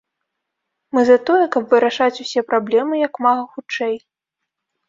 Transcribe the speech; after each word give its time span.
Мы 0.97 1.03
за 1.09 1.17
тое, 1.29 1.41
каб 1.55 1.63
вырашаць 1.75 2.21
усе 2.25 2.45
праблемы 2.55 2.93
як 3.07 3.23
мага 3.27 3.43
хутчэй. 3.55 3.95